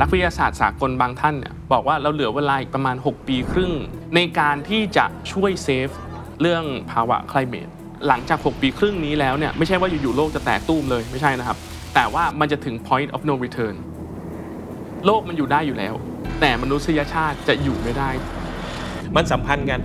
[0.00, 3.72] นักวิทยาศาสตร์สากลบางท่านเนี่ยบอกว่าเราเหลือเวลาอีกประมาณ 6 ปีครึ่ง
[4.14, 5.88] ในการที่จะช่วยเซฟ
[6.40, 7.70] เรื่องภาวะ climate
[8.06, 11.58] หลังจาก 6 ปีครึ่งนี้แล้วเนี่ยไม่ใช่ว่าอยู่ๆโลกจะแตกตู้มเลยไม่ใช่นะครับ
[11.94, 13.74] แต่ว่ามันจะถึง point of no return
[15.06, 15.94] โลกมันอยู่ได้อยู่แล้ว
[16.40, 18.10] แต่มนุษยชาติจะอยู่ไม่ได้
[19.16, 19.80] มันสัมพันธ์กัน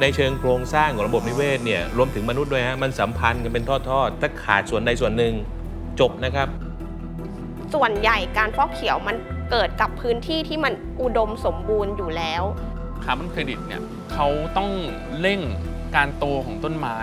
[0.00, 5.34] ในเชิงโครงสร้างของระบบนิเวศเนี่ยรวมถึงมนุษย์ด้วยฮะมันสัมพันธ์กันเป็นทอดๆถ้าขาดส่วนใดส่วนหนึ่ง
[6.00, 6.48] จบนะครับ
[7.74, 9.16] ส่วนใหญ่การฟอกเขียวมัน
[9.50, 10.72] เกิดกับพื้นที่ที่มัน
[11.02, 12.42] อุดมสมบูรณ์อยู่แล้ว
[13.04, 13.82] คาร์บอนเครดิตเนี่ย
[14.12, 14.26] เขา
[14.56, 14.70] ต้อง
[15.20, 15.40] เร่ง
[15.96, 16.98] การโตของต้นไม้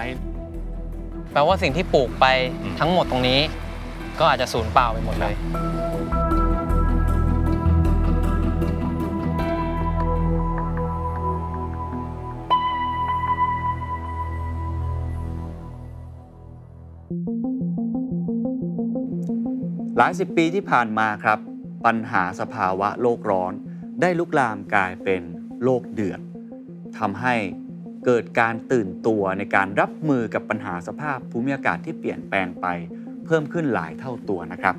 [1.31, 2.25] แปลว่าสิ่งที่ปลูกไป
[2.61, 3.39] อืมทั้งหมดตรงนี้
[4.19, 5.35] ก็อาจจะสูญเปล่าไปหมดเลย
[19.97, 21.39] หลายสิบปีที่ผ่านมาครับ
[21.85, 23.53] ปัญหาสภาวะโลกร้อน
[24.01, 25.21] ได้ลุกลามกลายเป็น
[25.63, 26.21] โลกเดือด
[26.99, 27.35] ทำให้
[28.05, 32.67] เกิดการตื่นตัวในการรับมือกับปัญหาสภาพภูมิอากาศที่เปลี่ยนแปลงไป
[33.25, 34.75] เพิ่มขึ้นหลายเท่าตัวนะครับ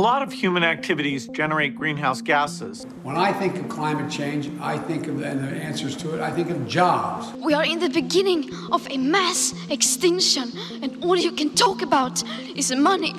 [0.00, 2.76] A lot of human activities generate greenhouse gases.
[3.08, 6.18] When I think of climate change, I think of and the answers to it.
[6.28, 7.22] I think of jobs.
[7.48, 8.40] We are in the beginning
[8.76, 9.40] of a mass
[9.76, 10.46] extinction,
[10.82, 12.16] and all you can talk about
[12.60, 13.14] is money.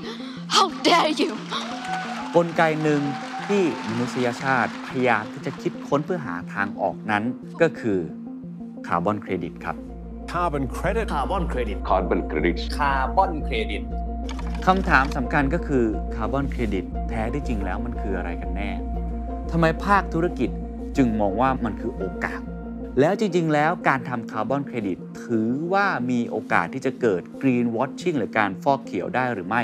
[0.48, 1.32] How dare you!
[2.36, 3.02] กลไกหนึ่ง
[3.48, 7.24] ที่มนุษยชาติพยายามที่จะคิดค้นเพื่อหาทางออกนั้น
[7.62, 8.00] ก็คือ
[8.88, 9.76] คาร์บอนเครดิตครับ
[10.32, 13.84] carbon credit คาร์บอนเครดิต carbon credits คาร์บอนเครดิต
[14.66, 15.86] คำถามสำคัญก็คือ
[16.16, 18.72] คาร์บอนเครดิตแท้ที่จริงแล้วมันคืออะไรกันแน่
[19.52, 20.50] ทำไมภาคธุรกิจ
[20.98, 22.42] จึงมองว่ามันคือโอกาส
[23.00, 29.64] แล้วจริง ๆ แล้วการทำคาร์บอนเครดิตถือว่ามีโอกาสที่จะเกิดกรีนวอชชิ่งหรือการฟอกเขียวได้หรือไม่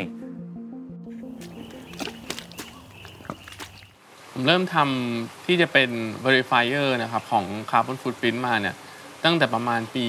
[4.47, 5.89] เริ่มทำที่จะเป็น
[6.25, 8.75] verifier นะครับของ Carbon Footprint มาเนี่ย
[9.23, 10.05] ตั้งแต่ประมาณปี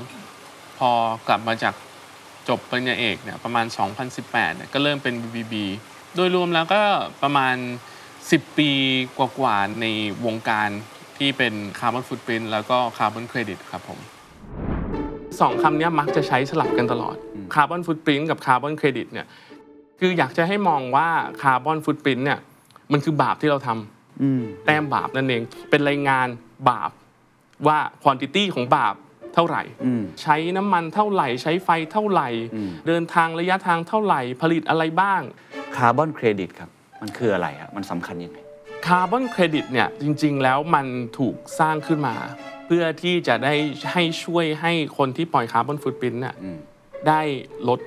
[0.00, 0.90] 2012 พอ
[1.28, 1.74] กลับมาจาก
[2.48, 3.66] จบปริญญาเอกเนี่ยประมาณ
[4.10, 5.54] 2018เนี่ยก็เริ่มเป็น BBB
[6.14, 6.82] โดยรวมแล้วก็
[7.22, 7.56] ประมาณ
[8.08, 8.70] 10 ปี
[9.18, 9.86] กว่าๆใน
[10.26, 10.68] วงการ
[11.18, 13.98] ที่เป็น Carbon Footprint แล้วก็ Carbon Credit ครับผม
[15.40, 17.16] สองคำเนี้ยมักจะใช้สลับกันตลอด
[17.54, 19.26] Carbon Footprint กับ Carbon Credit เนี่ย
[19.98, 21.08] คืออยากจะให้มองว่า
[21.42, 22.38] Carbon Footprint เนี่ย
[22.92, 26.28] มันคือบาปที่เราทำอืมแต้มบาปนั่นเอง เป็นรายงาน
[26.70, 26.90] บาป
[27.66, 28.94] ว่าควอนติตี้ของบาป
[29.34, 35.20] เท่าไหร่อืมใช้น้ำมันเท่าไหร่ ใช้ไฟเท่าไหร่อืมเดินทางระยะทางเท่าไหร่ ผลิตอะไรบ้าง
[35.76, 38.38] คาร์บอนเครดิตครับ มันคืออะไรอะมันสำคัญยังไง
[38.86, 40.86] คาร์บอนเครดิตเนี่ยจริง ๆ แล้วมัน
[41.18, 42.14] ถูกสร้างขึ้นมา
[42.66, 43.54] เพื่อที่จะได้
[43.92, 46.58] ให้ช่วยให้คนที่ปล่อยคาร์บอนฟุตปรินต์น่ะอืม
[47.08, 47.20] ได้
[47.68, 47.80] ลด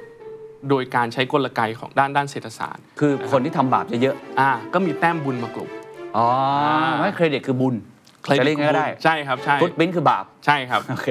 [0.69, 6.27] โดยการใช้กลไกของด้านด้านเศรษฐศาสตร์คือคนที่ทำบาปเยอะอ่าก็มีแต้มบุญมากลบ ๆอ๋อ
[7.01, 7.75] ไม่เครดิตคือบุญ
[8.23, 11.09] เครดิตจะเรียกไงก็ได้ใช่ครับใช่ฟุตบินคือบาป ใช่ครับ โอเค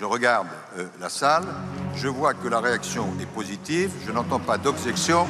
[0.00, 0.46] Je regarde
[0.78, 1.48] euh, la salle,
[2.02, 5.20] je vois que la réaction est positive, je n'entends pas d'objection.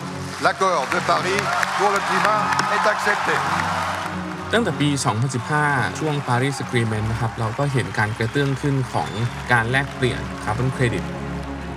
[0.43, 1.41] L'accord de Paris
[1.79, 2.41] pour le climat
[2.75, 3.37] est accepté.
[4.53, 4.89] ตั้งแต่ปี
[5.45, 9.11] 2015 ช่วง Paris Agreement นะครับ เราก็เห็นการกระเตื้องขึ้นของ
[9.53, 11.05] การแลกเปลี่ยนคาร์บอนเครดิต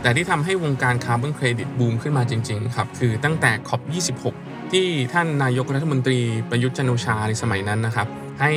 [0.02, 4.24] แต่ที่ทำให้วงการคาร์บอนเครดิตบูมขึ้นมาจริงๆครับคือตั้งแต่ COP26
[4.72, 6.20] ที่ท่านนายกรัฐมนตรี
[6.50, 8.08] ประยุทธ์จันโอชาในสมัยนั้นนะครับ
[8.42, 8.52] ให้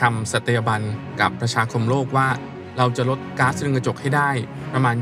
[0.00, 0.82] คำสัตยาบัน
[1.20, 2.28] กับประชาคมโลกว่า
[2.78, 4.30] เราจะลดก๊าซเรือนกระจกให้ได้
[4.74, 4.94] ประมาณ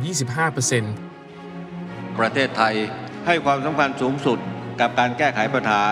[1.06, 2.74] 25%ประเทศไทย
[3.26, 4.38] ให้ความสำคัญสูงสุด
[4.80, 5.82] กับการแก้ไขปัญหา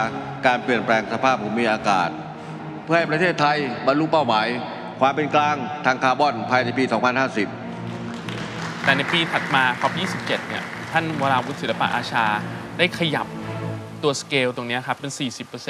[0.47, 2.09] การเปลี่ยนแปลงสภาพภูมิอากาศ
[2.85, 4.49] เพื่อให้ประเทศไทยบรรลุเป้าหมาย
[5.01, 6.85] ความเป็นกลางทางคาร์บอนภายในปี
[7.29, 7.66] 2050
[8.89, 12.27] แต่ในปีถัดมา COP27 เนี่ย ท่านวราวุฒิศิลปะอาชา
[12.79, 13.27] ได้ขยับ
[14.03, 15.13] ตัวสเกลตรงนี้ครับเป็น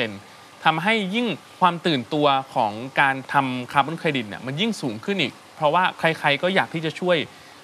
[0.03, 1.27] 40%ทำให้ยิ่ง
[1.61, 7.17] ความตื่นตัวของการทำคาร์บอนเครดิตเนี่ยมันยิ่งสูงขึ้นอีก เพราะว่าใครๆก็อยากที่จะช่วย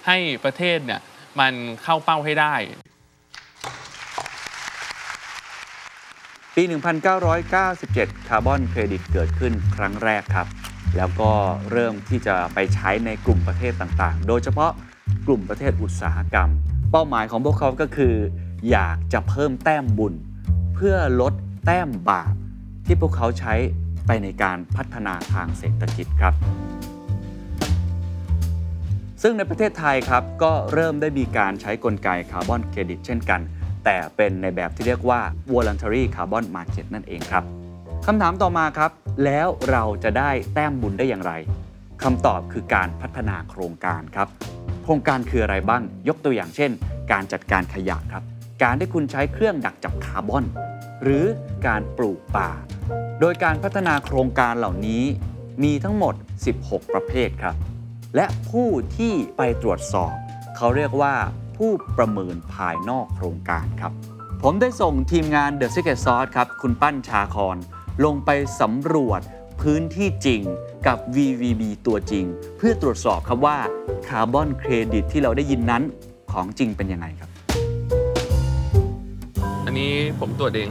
[0.07, 1.01] ให้ประเทศเนี่ย
[1.41, 1.53] มัน
[1.83, 2.55] เข้าเป้าให้ได้
[6.55, 6.63] ปี
[7.25, 10.47] 1997 คาร์บอนเครดิตเกิดขึ้นครั้งแรกครับ
[10.97, 11.31] แล้วก็
[11.73, 14.73] เริ่มที่จะไปใช้ในกลุ่มประเทศต่างๆ โดยเฉพาะ
[15.27, 16.51] กลุ่มประเทศอุตสาหกรรม
[16.91, 18.15] เป้าหมายของพวกเขาก็คือ
[18.71, 20.15] อยากจะเพิ่มแต้มบุญ
[20.75, 21.33] เพื่อลด
[21.67, 22.35] แต้มบาป
[22.87, 23.55] ที่พวกเขาใช้
[24.07, 26.35] ไปในการพัฒนาทางเศรษฐกิจครับ
[29.23, 33.41] ซึ่งในประเทศไทยครับก็เริ่มได้มีการใช้กลไกคาร์บอนเครดิตเช่นกัน
[33.85, 35.21] แต่เป็นในแบบที่เรียกว่า
[35.53, 37.45] voluntary carbon market นั่นเองครับ
[38.07, 38.91] คำถามต่อมาครับ
[39.25, 41.33] แล้วเราจะได้แต้มบุญได้อย่างไร
[42.03, 44.29] คำตอบคือการพัฒนาโครงการครับ
[44.83, 46.71] โครงการคืออะไรบ้าง ยกตัวอย่างเช่น
[47.13, 48.23] การจัดการขยะครับ
[48.63, 50.45] การที่คุณใช้เครื่องดักจับคาร์บอน
[51.03, 51.25] หรือ
[51.67, 52.51] การปลูกป่า
[53.21, 55.03] โดยการพัฒนาโครงการเหล่านี้
[55.63, 56.15] มีทั้งหมด
[56.55, 57.55] 16 ประเภทครับ
[58.17, 60.15] และผู้ที่ไปตรวจสอบ
[60.57, 61.15] เขาเรียกว่า
[61.57, 63.93] ผู้ประเมินภายนอกโครงการครับ
[64.43, 67.57] ผมได้ส่งทีมงาน The Secret Sauce ครับ คุณปั้นชาคอน
[68.05, 68.31] ลงไป
[68.61, 69.21] สำรวจ
[69.63, 70.41] พื้นที่จริง
[70.87, 72.25] กับ VVB ตัวจริง
[72.57, 73.59] เพื่อตรวจสอบครับว่า
[74.09, 75.83] คาร์บอนเครดิตที่เราได้ยินนั้น
[76.33, 77.31] ของจริงเป็นยังไงครับ
[79.67, 80.71] อันนี้ผมตรวจเอง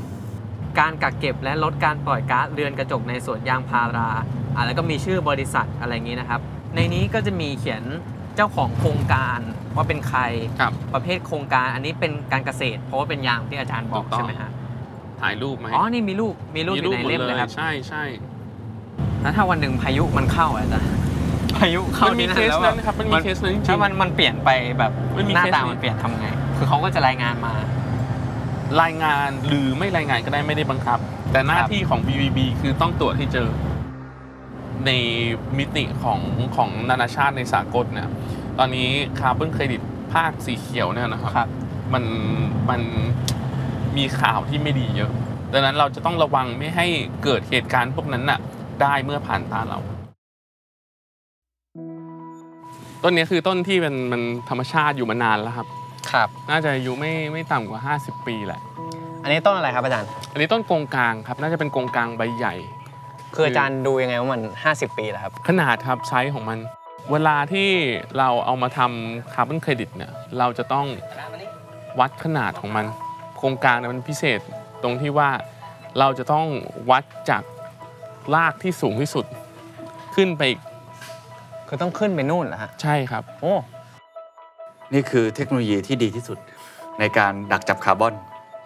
[0.79, 4.09] การกักเก็บและลดการปล่อยก๊าซเรือนกระจกในสวนยางพารา
[4.55, 6.41] อะแล้วก็มีชื่อบริษัทอะไรอย่างนี้นะครับ
[6.75, 7.83] ในนี้ก็จะมีเขียน
[8.35, 9.39] เจ้าของโครงการ
[9.75, 10.21] ว่าเป็นใคร
[10.59, 14.51] ครับ ประเภทโครงการอันนี้เป็นการเกษตร เพราะว่าเป็นยางที่อาจารย์บอกถูกต้อง ใช่ไหมฮะ
[15.21, 18.03] ถ่ายรูปไหมาให้อ๋อนี่มีรูปมีรูปอยู่ในหมดเล่มเลยครับ ใช่ใช่
[19.21, 20.89] แล้วถ้าวันหนึ่งพายุมันเข้าอะอาจารย์
[21.59, 26.27] พายุเข้ามันมีที่เคสแล้วนั้นนะครับมันมีเคสนั้นจริงๆถ้ามันมันเปลี่ยนไปแบบมันมีหน้าเคสตานี้ มันเปลี่ยนทำไง
[26.57, 27.53] คือเขาก็จะรายงานมา
[28.81, 31.00] รายงานหรือไม่รายงานก็ได้ไม่ได้บังคับ
[31.31, 33.47] แต่หน้าครับ ที่ของ VVB คือต้องตรวจให้เจอ
[34.85, 34.91] ใน
[35.57, 36.19] มิติของ
[36.56, 38.09] ของนานาชาติในสากลเนี่ย
[38.59, 38.88] ตอนนี้
[39.19, 39.81] คาร์บอนเครดิต
[40.13, 41.50] ภาคสีเขียวเนี่ยนะครับ ครับ
[41.94, 42.03] มัน
[42.69, 42.81] มัน
[43.97, 45.12] มีข่าวที่ไม่ดีเยอะ
[45.53, 46.88] ดังนั้นเราจะต้องระวังไม่ให้
[47.24, 48.39] เกิดเหตุการณ์พวกนั้นน่ะ
[48.81, 49.79] ได้เมื่อผ่านตาเรา
[53.03, 55.67] ต้นนี้คือต้นที่เป็นมันธรรมชาติอยู่มานานแล้วครับ
[56.11, 58.61] ครับ น่าจะอายุไม่ไม่ต่ำกว่า 50 ปีแหละ
[59.23, 62.55] อันนี้ต้นอะไรครับอาจารย์ อันนี้ต้นกงกลางครับ น่าจะเป็นกงกลางใบใหญ่
[63.33, 64.41] คืออาจารย์ดูยังไงว่ามัน
[64.71, 66.59] 50 ปีแล้วครับ ขนาดครับไซส์ของมัน
[67.11, 67.69] เวลาที่
[68.17, 70.85] เราเอามาทำคาร์บอนเครดิตเนี่ย เราจะต้อง
[71.99, 72.85] วัดขนาดของมัน
[73.37, 74.39] โครงการเนี่ยมันพิเศษ
[74.83, 75.29] ตรงที่ว่า
[75.99, 76.47] เราจะต้อง
[76.89, 77.43] วัดจาก
[78.35, 79.25] รากที่สูงที่สุด
[80.15, 80.59] ขึ้นไปอีก
[81.68, 83.53] คือต้องขึ้นไปนู่นเหรอฮะ ใช่ครับ โอ้
[84.94, 86.38] นี่คือเทคโนโลยีที่ดีที่สุด
[87.00, 88.13] ในการดักจับคาร์บอน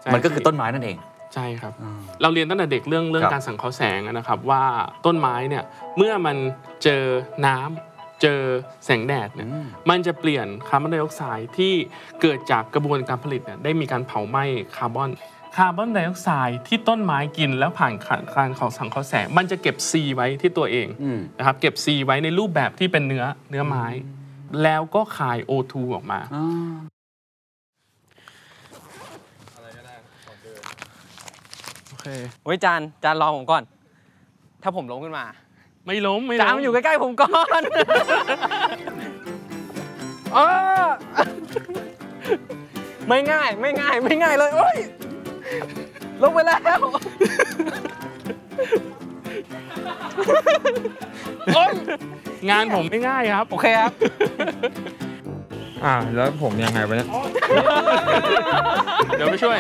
[0.02, 0.98] ใช่ มันก็คือต้นไม้นั่นเอง
[1.34, 1.74] ใช่ครับ
[2.22, 4.63] เราเรียนตั้งแต่เด็กเรื่องเรื่องครับ การสังเคราะห์แสงอะนะครับ ว่า
[5.06, 5.63] ต้นไม้เนี่ย
[5.98, 6.38] เมื่อมัน
[6.84, 7.04] เจอ
[7.46, 8.42] น้ำเจอ
[8.86, 9.48] แสงแดดเนี่ย
[9.90, 11.74] มันจะเปลี่ยนคาร์บอนไดออกไซด์ที่
[12.22, 14.44] เกิดจากกระบวนการผลิตเนี่ยได้มีการเผาไหม้
[14.78, 15.10] คาร์บอน
[15.56, 17.94] คาร์บอนไดออกไซด์ที่ต้นไม้กินแล้วผ่าน
[18.36, 23.86] การของสังเคราะห์แสง มันจะเก็บ C ไว้ที่ตัวเองอืมนะครับเก็บ C ไว้ในรูปแบบที่เป็นเนื้อเนื้อไม้
[24.63, 26.46] แล้วก็คาย O2 ออกมาอ๋อ
[31.88, 32.08] โอเค
[32.44, 33.63] เฮ้ยจานจานรอผมก่อน
[34.63, 35.25] ถ้าผมล้มขึ้นมา
[35.86, 37.62] ไม่ล้มไม่ล้มจานมาอยู่ใกล้ๆผมก่อน
[40.34, 40.40] เอ
[40.84, 40.86] อ
[43.08, 44.78] ไม่ง่ายไม่ง่ายไม่ง่ายเลยโอ้ย
[46.21, 46.59] ลงไปแล้ว
[51.56, 51.74] โอ๊ย
[52.50, 53.94] งานผมไม่ง่ายครับ โอเคครับ
[55.83, 57.07] อ่าแล้วผมยังไงวะเนี่ย
[59.18, 59.57] เดี๋ยวไปช่วย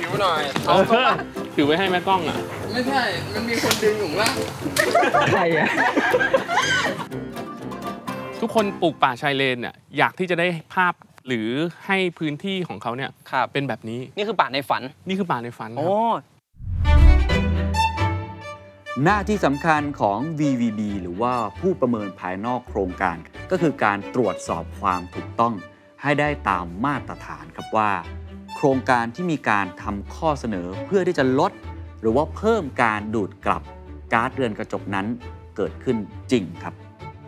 [0.00, 0.72] ผิวหน่อยเอ
[1.08, 1.10] อ
[1.54, 2.38] ถือไว้ให้แม่กล้องอะ
[2.72, 3.02] ไม่ใช่
[3.32, 4.34] มันมีคนดึงอยู่ล่าง
[5.32, 5.68] ใครอะ
[8.40, 10.94] ทุกคนปลูกป่าชายเลนเนี่ยอยากที่จะได้ภาพ
[11.26, 11.48] หรือ
[11.86, 16.22] ให้พื้นที่ของเขาเนี่ยครับเป็นแบบนี้นี่คือป่าในฝันนี่คือป่าในฝันคโอ้รับ
[19.04, 23.16] หน้าที่สำคัญของ VVB หรือว่าผู้ประเมินภายนอกโครงการ
[23.50, 25.54] ก็คือการตรวจสอบความถูกต้อง
[26.02, 27.90] ให้ได้ตามมาตรฐานครับว่า
[28.56, 31.52] โครงการที่มีการทำข้อเสนอเพื่อที่จะลด
[32.00, 33.62] หรือว่าเพิ่มการดูดกลับ
[34.12, 35.06] ก๊าซเรือนกระจกนั้น
[35.56, 35.96] เกิดขึ้น
[36.30, 36.74] จริงครับ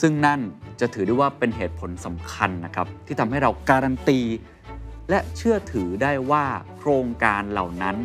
[0.02, 0.40] ซึ่งนั่น
[0.80, 4.20] จะถือได้ว่าเป็นเหตุผลสำคัญนะครับ ที่ทำให้เราการันตี
[5.10, 6.44] และเชื่อถือได้ว่า
[6.76, 7.96] โครงการเหล่านั้น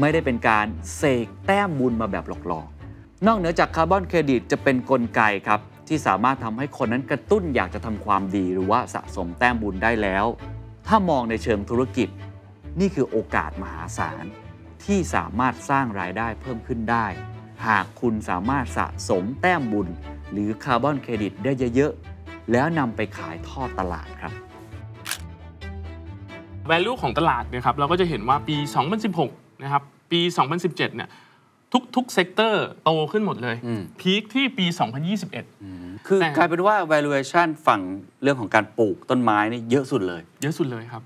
[0.00, 10.26] ไม่ได้เป็นการเสกแต้มบุญมาแบบหลอกๆ นอกเหนือจากคาร์บอนเครดิตจะเป็นกลไกครับที่สามารถทำให้คนนั้นกระตุ้นอยากจะทำความดีหรือว่าสะสมแต้มบุญได้แล้ว
[10.86, 12.08] ถ้ามองในเชิงธุรกิจ
[12.80, 14.24] นี่คือโอกาสมหาศาล
[14.84, 17.06] ที่สามารถสร้างรายได้เพิ่มขึ้นได้
[17.66, 19.88] หากคุณสามารถสะสมแต้มบุญ
[20.32, 21.92] หรือคาร์บอนเครดิตได้เยอะ
[22.52, 24.32] แล้วนำไปขายทอดตลาดครับ
[26.70, 28.56] value ของตลาดเนี่ยครับเราก็จะเห็นว่าปี
[29.08, 29.82] 2016 นะครับ
[30.12, 31.08] ปี 2017 เนี่ย
[31.72, 34.66] ทุกทุก sector โตขึ้นหมดเลยอืม peak ที่ปี
[35.36, 37.80] 2021 คือแต่กลายเป็นว่า valuation ฝั่ง
[38.22, 41.02] เรื่องของการปลูกต้นไม้นี่เยอะสุดเลย เยอะสุดเลยครับ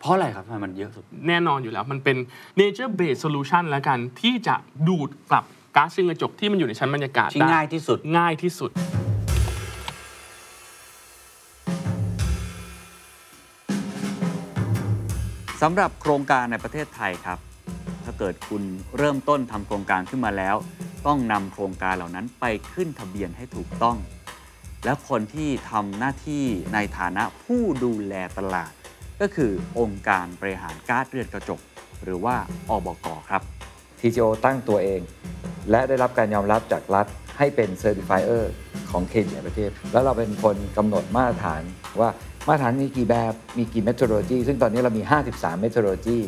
[0.00, 2.16] เพราะอะไรครับทำไมมันเยอะสุด แน่นอนอยู่แล้ว มันเป็น
[2.60, 4.56] nature based solution แล้วกัน ที่จะ
[4.88, 5.44] ดูดกลับ
[5.76, 17.38] ก๊าซเรือนกระจกที่มันอยู่ในชั้นบรรยากาศที่ได้ง่ายที่สุดง่ายที่สุดำหรับโครงการในประเทศไทยครับ
[18.04, 18.62] ถ้าเกิดคุณ
[18.98, 20.56] เริ่มต้นทำโครงการขึ้นมาแล้ว
[21.06, 23.96] ต้องนำโครงการเหล่านั้นไปขึ้นทะเบียนให้ถูกต้อง
[24.84, 26.44] และคนที่ทำหน้าที่
[26.74, 28.72] ในฐานะผู้ดูแลตลาด
[29.20, 31.60] ก็คือองค์การบริหารกาซเรือนกระจก
[32.04, 32.36] หรือว่า
[32.68, 33.42] อบกครับ
[34.00, 35.00] TGO ตั้งตัวเอง
[35.70, 37.06] และได้รับการยอมรับจากรัฐ
[37.38, 38.52] ให้เป็นเซอร์ติฟายเออร์
[38.90, 41.62] ของเคมีในประเทศ แล้วเราเป็นคนกำหนดมาตรฐาน
[42.00, 42.08] ว่า
[42.48, 46.18] มาตรฐานมีกี่แบบมีกี่เมทรโลจีซึ่งตอนนี้เรามี 53เมทรโลจี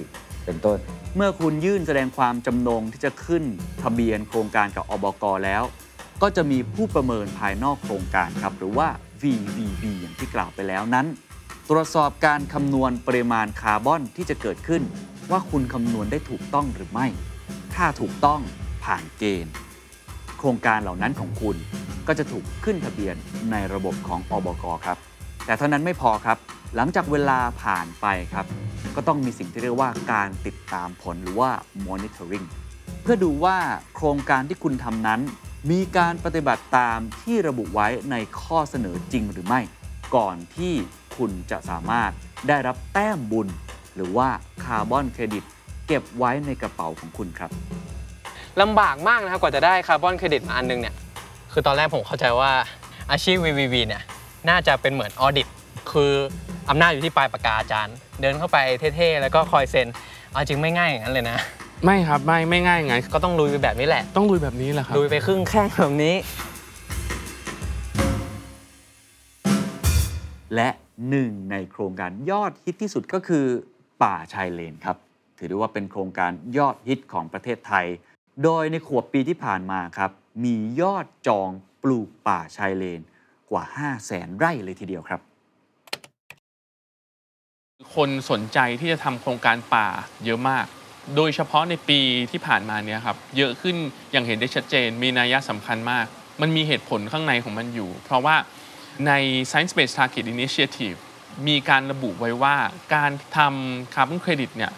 [0.45, 0.79] เป็นต้น
[1.17, 3.45] เมื่อคุณยื่นแสดงความจำนงที่จะขึ้น
[3.83, 5.63] ทะเบียนโครงการกับอบกแล้ว
[6.23, 8.89] ก็จะมีผู้ประเมินภายนอกโครงการครับ หรือว่า
[9.23, 11.07] VVB อย่างที่กล่าวไปแล้วนั้น
[11.69, 14.83] ตรวจสอบการคำนวณปริมาณคาร์บอนที่จะเกิดขึ้น
[15.31, 17.07] ว่าคุณคำนวณได้ถูกต้องหรือไม่
[17.75, 18.41] ถ้าถูกต้อง
[18.85, 19.53] ผ่านเกณฑ์
[20.39, 21.57] โครงการเหล่านั้นของคุณ
[22.07, 23.15] ก็จะถูกขึ้นทะเบียน
[23.51, 24.99] ในระบบของอบกครับ
[25.49, 26.39] แต่เท่านั้นไม่พอครับ
[26.77, 28.47] หลังจากเวลาผ่านไปครับ
[28.97, 31.51] ก็ต้องมีสิ่งที่เรียกว่าการติดตามผลหรือว่า
[31.87, 32.47] monitoring
[33.03, 33.57] เพื่อดูว่า
[33.95, 35.21] โครงการที่คุณทำนั้น
[35.71, 39.61] มีการปฏิบัติตามที่ระบุไว้ในข้อเสนอจริงหรือไม่
[40.17, 40.73] ก่อนที่
[41.17, 42.11] คุณจะสามารถ
[42.49, 43.49] ได้รับแต้มบุญ
[43.95, 44.29] หรือว่า
[44.65, 45.45] คาร์บอนเครดิต
[45.87, 47.51] เก็บไว้ในกระเป๋าของคุณครับ
[48.61, 50.95] ลำบากมากนะครับกว่าจะได้คาร์บอนเครดิตมาอันนึงเนี่ย
[51.53, 52.51] คือตอนแรกผมเข้าใจว่า
[53.11, 54.03] อาชีพ VVV เนี่ย
[54.49, 55.49] น่าจะเป็นเหมือนออดิต
[55.93, 56.13] คือ
[56.71, 58.59] อำนาจอยู่ที่ปลายปากกาอาจารย์ เดินเข้าไป
[58.97, 59.89] เท่ๆ แล้วก็คอยเซ็น
[60.33, 61.39] เอาจริงไม่ง่ายอย่างนั้นเลยนะ
[61.85, 66.15] ไม่ครับไม่ไม่ง่ายไง ก็ต้องลุยไปแบบนี้แหละ ต้องลุยแบบนี้แหละครับลุยไปครึ่งแข้งแบบนี้
[70.55, 70.69] และ
[71.11, 73.45] หนึ่งในโครงการยอดฮิตที่สุดก็คือ
[74.03, 74.97] ป่าชายเลนครับ
[75.39, 77.87] ถือได้ว่าเป็นโครงการยอดฮิตของประเทศไทย
[78.45, 80.11] โดยในขวบปีที่ผ่านมาครับ
[80.45, 81.51] มียอดจอง
[81.83, 83.01] ปลูกป่าชายเลน
[83.51, 85.21] กว่า 5 0 0แสนไร่เลยทีเดียวครับ
[87.95, 89.89] คนสนใจที่จะทำโครงการป่า
[90.25, 90.67] เยอะมาก
[91.17, 92.01] โดยเฉพาะในปี
[92.31, 93.77] ที่ผ่านมาเนี่ยครับ เยอะขึ้น
[94.13, 96.07] อย่างเห็นได้ชัดเจน มีนัยสำคัญมาก
[96.41, 98.37] มันมีเหตุผลข้างในของมันอยู่ เพราะว่า
[99.07, 99.13] ใน
[99.51, 100.99] Science Based Target Initiative
[101.49, 102.57] มีการระบุไว้ว่า
[102.95, 104.73] การทำคาร์บอนเครดิตเนี่ย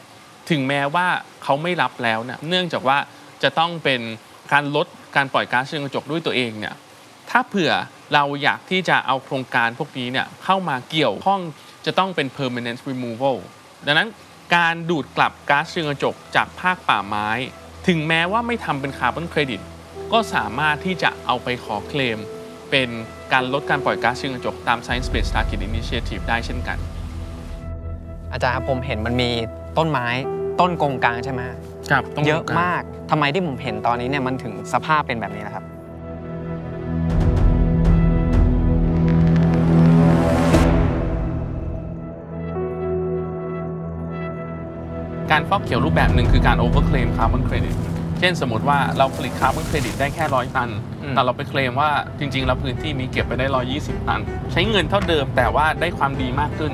[0.50, 1.06] ถึงแม้ว่า
[1.42, 2.98] เขาไม่รับแล้วเนี่ยเนื่องจากว่า
[3.42, 4.00] จะต้องเป็น
[4.52, 4.86] การลด
[5.16, 6.74] การปล่อยก๊าซเรือนกระจกด้วยตัวเองเนี่ย
[7.30, 7.72] ถ้าเผื่อ
[8.14, 11.40] เราอยากที่จะเอาโครงการพวกนี้เนี่ยเข้ามาเกี่ยวข้อง
[11.86, 13.36] จะต้องเป็น permanent removal
[13.86, 14.08] ดังนั้น
[14.56, 17.28] การดูดกลับก๊าซเรือนกระจกจากภาคป่าไม้
[17.88, 19.60] ถึงแม้ว่าไม่ทำเป็นคาร์บอนเครดิต
[20.12, 22.18] ก็สามารถที่จะเอาไปขอเคลม
[22.70, 22.88] เป็น
[23.32, 26.78] การลดการปล่อยก๊าซเรือนกระจกตาม Science Based Target Initiative ได้เช่นกัน
[28.32, 29.30] อาจารย์ครับผมเห็นมันมี
[29.78, 30.06] ต้นไม้
[30.60, 31.40] ต้นกงกลางใช่ไหม
[31.90, 35.64] ครับต้นกงกลางเยอะมากทำไมที่ผมเห็นตอนนี้เนี่ยมันถึงสภาพเป็นแบบนี้นะครับ
[45.30, 47.76] การฟอกเขียวรูปแบบหนึ่งคือการ overclaim carbon credit
[48.18, 50.70] เช่นสมมติว่าเราผลิตคาร์บอนเครดิตได้แค่ร้อยตัน
[51.02, 53.46] อืมแต่เราไปเคลมว่าจริงๆแล้วพื้นที่นี้เก็บไปได้
[53.76, 54.20] 120 ตัน
[54.52, 56.72] ใช้เงินเท่าเดิมแต่ว่าได้ความดีมากขึ้น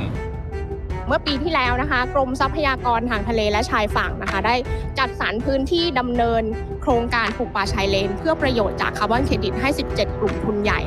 [1.06, 4.54] เมื่อปีที่แล้วนะคะ กรมทรัพยากรทางทะเลและชายฝั่งนะคะ ได้
[4.98, 6.42] จัดสรรพื้นที่ดำเนิน
[6.82, 10.80] โครงการปลูกป่าชายเลน เพื่อประโยชน์จากคาร์บอนเครดิตให้ 17 กลุ่มทุนใหญ่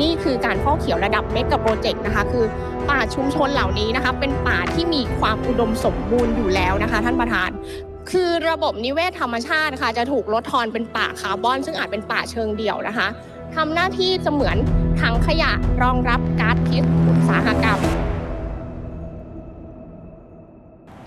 [0.00, 2.44] นี่คือการฟอกเขียวระดับเมกะโปรเจกต์นะคะ คือ
[2.90, 7.50] ป่าชุมชนเหล่านี้นะคะ เป็นป่าที่มีความอุดมสมบูรณ์อยู่แล้วนะคะ ท่านประธาน
[8.10, 13.08] คือระบบนิเวศธรรมชาติค่ะจะถูกลดทอนเป็นป่าคาร์บอน ซึ่งอาจเป็นป่าเชิงเดี่ยวนะคะ
[13.54, 14.56] ทำหน้าที่เสมือน
[15.00, 15.50] ถังขยะ
[15.82, 17.78] รองรับก๊าซพิษอุตสาหกรรม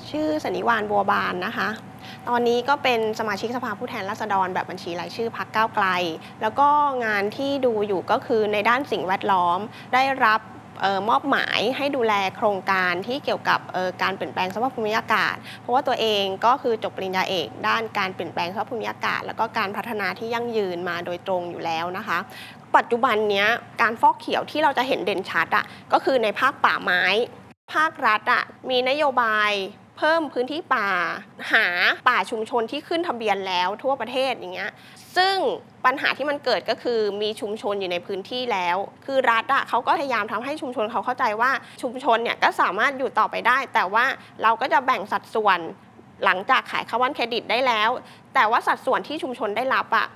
[0.10, 1.67] ชื่อสันนิวานบัวบานนะคะ
[2.29, 5.86] ตอนนี้ก็เป็นสมาชิกสภาผู้แทนราษฎรแบบบัญชีรายชื่อพักก้าวไกล
[6.41, 6.67] แล้วก็
[7.05, 9.59] งานที่ดูอยู่ก็คือในด้านสิ่งแวดล้อม
[9.93, 10.41] ได้รับ
[10.83, 22.17] ออมอบหมายให้ดูแลโครงการที่เกี่ยวกับออการเปลี่ยนแปลงสภาพภูมิอากาศ เพราะว่าตัวเองก็คือจบปริญญาเอก ด้านการเปลี่ยนแปลงสภาพภูมิอากาศ แล้วก็การพัฒนาที่ยั่งยืนมาโดยตรงอยู่แล้วนะคะ
[22.75, 23.45] ปัจจุบันนี้
[23.81, 27.03] การฟอกเขียวที่เราจะเห็นเด่นชัดอะก็คือในภาคป่าไม้
[27.74, 29.51] ภาครัฐอะมีนโยบาย
[30.00, 30.89] เพิ่มพื้นที่ป่า
[31.53, 31.65] หา
[32.10, 34.72] ป่าชุมชนที่ขึ้นทะเบียนแล้วทั่วประเทศอย่างเงี้ย
[35.18, 35.36] ซึ่ง
[35.86, 41.51] ปัญหาที่มันเกิดก็คือมีชุมชนอยู่ในพื้นที่แล้ว คือรัฐอะเขาก็พยายามทำให้ชุมชนเขาเข้าใจว่า
[41.82, 44.06] ชุมชนเนี่ยก็สามารถอยู่ต่อไปได้ แต่ว่า
[44.44, 45.60] เราก็จะแบ่งสัดส่วน
[46.25, 47.89] หลังจากขายคาร์บอนเครดิตได้แล้ว
[48.36, 50.08] แต่ว่าสัดส่วนที่ชุมชนได้รับอะ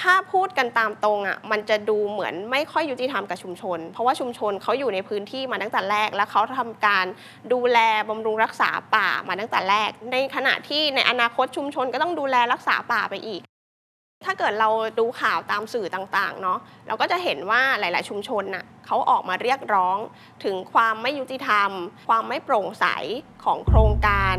[0.00, 7.06] ถ้าพูดกันตามตรงอะมันจะดูเหมือนไม่ค่อยยุติธรรมกับชุมชน เพราะว่าชุมชนเขาอยู่ในพื้นที่มาตั้งแต่แรก แล้วเขาทำการ
[7.52, 13.42] ดูแลบำรุงรักษาป่ามาตั้งแต่แรก ในขณะที่ในอนาคตชุมชนก็ต้องดูแลรักษาป่าไปอีก
[14.24, 19.98] ถ้าเกิดเราดูข่าวตามสื่อต่างๆ เนาะเราก็จะเห็นว่าหลาย ๆ ชุมชนน่ะเขาออกมาเรียกร้อง
[20.44, 21.70] ถึงความไม่ยุติธรรม
[22.08, 22.86] ความไม่โปร่งใส
[23.44, 24.36] ของโครงการ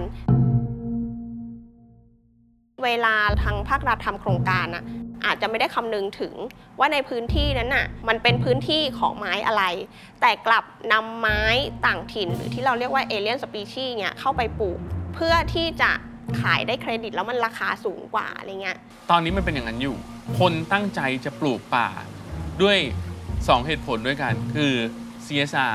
[2.86, 4.84] เวลาทางภาครัฐทำโครงการอะ
[5.26, 6.34] อาจจะไม่ได้คำนึงถึง
[6.80, 9.64] ว่าในพื้นที่นั้นน่ะมันเป็นพื้นที่ของไม้อะไร
[10.22, 11.42] แต่กลับนำไม้
[11.86, 14.80] ต่างถิ่น หรือที่เราเรียกว่า alien species เนี่ยเข้าไปปลูก
[15.16, 15.92] เพื่อที่จะ
[16.42, 18.78] ขายได้เครดิตแล้วมันราคาสูงกว่าอะไรเงี้ย
[19.10, 19.96] ตอนนี้มันเป็นอย่างนั้นอยู่
[20.40, 21.90] คนตั้งใจจะปลูกป่า
[22.62, 22.78] ด้วย
[23.24, 24.74] 2 เหตุผลด้วยกัน คือ
[25.26, 25.74] CSR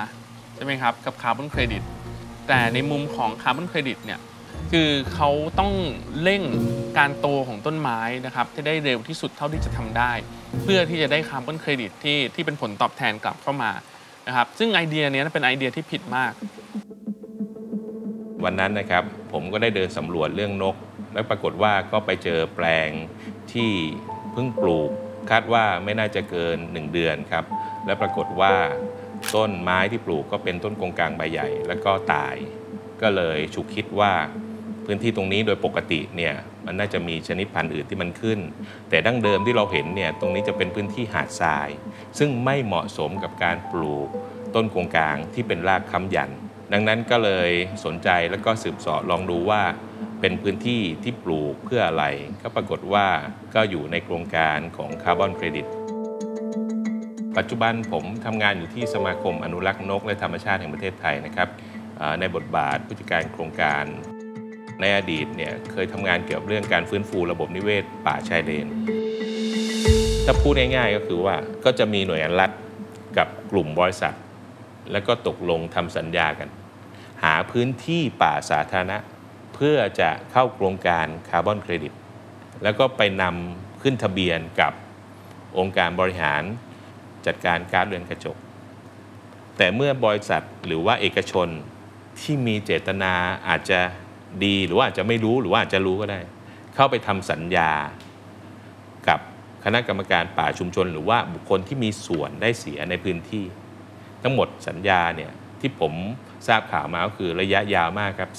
[0.54, 1.82] ใช่ไหมครับ กับคาร์บอนเครดิต
[2.48, 4.20] แต่ในมุมของคาร์บอนเครดิตเนี่ย
[4.72, 5.72] คือเขาต้อง
[6.22, 6.42] เร่ง
[6.98, 10.12] การโตของต้นไม้นะครับที่ได้เร็วที่สุดเท่าที่จะทำได้
[10.62, 13.70] เพื่อที่จะได้คาร์บอนเครดิตที่ที่เป็นผลตอบแทนกลับเข้ามา
[14.26, 16.32] นะครับซึ่งไอเดียนี้เป็นไอเดียที่ผิดมาก
[18.44, 20.76] วันนั้นนะครับผมก็ได้เดินสำรวจเรื่องนก
[21.14, 22.90] แล้วปรากฏว่าก็ไปเจอแปลง
[23.52, 23.70] ที่
[24.32, 24.90] เพิ่งปลูก
[25.30, 27.44] คาดว่าไม่น่าจะเกิน 1 เดือนครับ
[27.86, 28.54] และปรากฏว่า
[29.34, 32.34] ต้นไม้ที่ปลูกก็เป็นต้นกงกลางใบใหญ่ แล้วก็ตาย
[33.02, 34.12] ก็เลยฉุกคิดว่า
[34.86, 36.34] พื้นที่ตรงนี้โดยปกติเนี่ย
[36.66, 38.38] มันน่าจะมีชนิดพันธุ์อื่นที่มันขึ้น
[38.90, 41.68] แต่ดั้งเดิมที่เราเห็นเนี่ยตรงนี้จะเป็นพื้นที่หาดทราย
[42.18, 44.08] ซึ่งไม่เหมาะสมกับการปลูก
[44.54, 46.30] ต้นโกงกลางที่เป็นรากค้ำยัน
[46.72, 47.50] ดังนั้นก็เลย
[47.84, 49.62] สนใจแล้วก็สืบเสอบลองดูว่า
[50.20, 52.04] เป็นพื้นที่ที่ปลูกเพื่ออะไร
[52.42, 53.06] ก็ปรากฏว่า
[53.54, 55.66] ก็อยู่ในโครงการของคาร์บอนเครดิต
[57.36, 61.48] ปัจจุบันผมทำงานอยู่ที่สมาคมอนุรักษ์นกและธรรมชาติแห่งประเทศไทยนะครับ
[62.20, 63.84] ในบทบาทผู้จัดการโครงการ
[64.82, 68.66] ในอดีตเนี่ยเคยทำงานเกี่ยวกับเรื่องการฟื้นฟูระบบนิเวศป่าชายเลน
[70.24, 72.50] ถ้าพูดง่ายๆก็คือว่าก็จะมีหน่วยงานรัฐ
[73.18, 74.14] กับกลุ่มบริษัท
[74.92, 76.48] แล้วก็ตกลงทำสัญญากัน
[77.22, 78.98] หาพื้นที่ป่าสาธารณะ
[79.54, 81.92] เพื่อจะเข้าโครงการคาร์บอนเครดิต
[82.62, 84.72] แล้วก็ไปนำขึ้นทะเบียนกับ
[85.58, 86.42] องค์การบริหาร
[87.26, 88.36] จัดการกาซเรือนกระจก
[89.56, 91.48] แต่เมื่อบริษัทหรือว่าเอกชน
[92.20, 93.12] ที่มีเจตนา
[93.48, 93.80] อาจจะ
[94.44, 96.20] ดีหรือว่าอาจจะไม่รู้หรือว่าอาจจะรู้ก็ได้
[96.74, 97.72] เข้าไปทำสัญญา
[99.08, 99.20] กับ
[99.64, 103.44] คณะกรรมการป่าชุมชน หรือว่าบุคคลที่มีส่วนได้เสียในพื้นที่
[104.22, 105.92] ทั้งหมดสัญญาเนี่ยที่ผม
[106.46, 108.30] ทราบข่าวมาก็คือระยะยาวมากครับ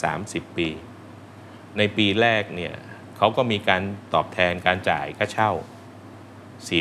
[0.50, 0.68] 30 ปี
[1.78, 2.74] ในปีแรกเนี่ย
[3.18, 3.82] เขาก็มีการ
[4.14, 5.52] ตอบแทนการจ่ายค่าเช่า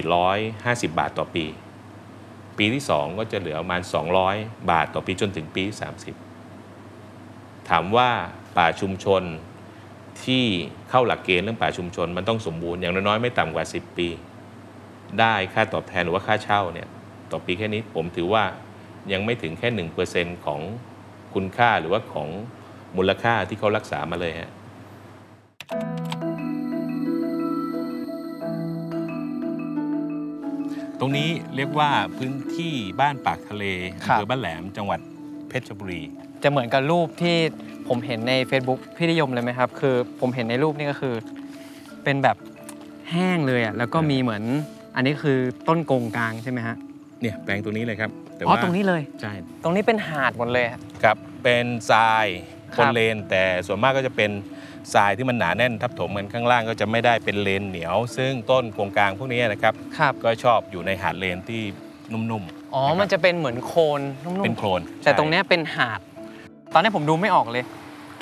[0.02, 1.46] 450 บาทต่อปี
[2.58, 3.82] ปีที่ 2 ก็จะเหลือประมาณ
[4.26, 5.64] 200 บาทต่อปีจนถึงปี
[6.46, 8.10] 30 ถามว่า
[8.56, 9.22] ป่าชุมชน
[10.24, 10.44] ที่
[10.90, 14.08] เข้าหลักเกณฑ์เรื่องป่าชุมชน มันต้องสมบูรณ์อย่างน้อยๆไม่ต่ำกว่า 10 ปี
[15.20, 16.88] ได้ค่าตอบแทนหรือว่าค่าเช่าเนี่ย
[17.32, 18.44] ต่อปีแค่นี้ผมถือว่า
[19.12, 19.68] ยังไม่ถึงแค่
[20.08, 20.60] 1%ของ
[21.34, 22.28] คุณค่าหรือว่าของ
[22.96, 24.50] มูลค่าที่เขารักษามาเลยฮะ
[30.98, 33.64] ตรงนี้เรียกว่าพื้นที่บ้านปากทะเล
[34.04, 35.00] ครับอำเภอบ้านแหลมจังหวัด
[35.48, 36.02] เพชรบุรี
[36.42, 37.37] จะเหมือนกับรูปที่
[37.88, 41.14] ผมเห็นใน Facebook พี่นิยมเลยไหมครับ คือผมเห็นในรูปนี่ก็คือ
[42.05, 42.37] เป็นแบบ
[43.11, 44.42] แห้งเลยอะแล้วก็มีเหมือน
[44.96, 46.76] อันนี้คือต้นกงกลางใช่ไหมฮะ
[47.20, 52.26] เนี่ยแปลงตัวนี้เลยครับแต่อ๋อว่าตรงนี้เลย ใช่ตรงนี้เป็นหาดหมดเลยฮะ ครับเป็นทราย
[52.74, 54.31] ครับนเลน แต่ส่วนมากก็จะเป็น
[54.94, 61.62] ทรายที่มันหนาแน่นทับถมกันข้างล่างก็จะไม่ได้เป็นเลนเหนียว ซึ่งต้นโครงกลางพวกนี้นะครับครับ ก็ชอบอยู่ในหาดเลนที่
[62.12, 66.00] นุ่มอ๋อ มันจะเป็นเหมือนโคลนนุ่มๆเป็นโคลนๆแต่ตรงเนี้ยเป็นหาด
[66.74, 67.64] ตอนนี้ผมดูไม่ออกเลย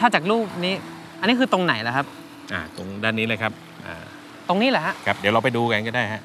[0.01, 0.75] ถ้าจากรูปนี้
[1.21, 2.07] อันนี้คือตรงไหนล่ะครับ
[2.53, 3.53] อ่าตรงด้านนี้เลยครับ
[3.87, 3.97] อ่า
[4.49, 6.23] ตรงนี้แหละฮะ ครับเดี๋ยวเราไปดูกันก็ได้ฮะ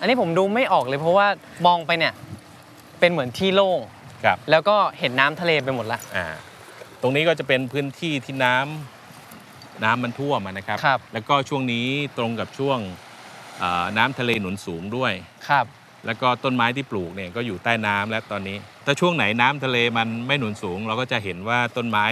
[0.00, 1.26] อันนี้ผมดูไม่ออกเลยเพราะว่า
[1.66, 2.12] มองไปเนี่ย
[3.00, 3.80] เป็นเหมือนที่โล่ง
[4.24, 6.26] ครับแล้วก็เห็นน้ำทะเลไปหมดละ อ่า
[7.02, 11.86] ตรงนี้ก็จะเป็นพื้นที่ที่น้ำน้ำมันท่วมอะนะครับ ครับ แล้วก็ช่วงนี้
[12.18, 12.78] ตรงกับช่วง
[13.62, 15.12] อ่าน้ำทะเลหนุนสูงด้วย
[15.48, 15.66] ครับ
[16.06, 18.56] แล้วก็ต้นไม้ที่ปลูกเนี่ยก็อยู่ใต้น้ำแล้วตอนนี้
[18.90, 22.06] ถ้าช่วงไหนน้ำทะเลมันไม่หนุนสูง เราก็จะเห็นว่าต้นไม้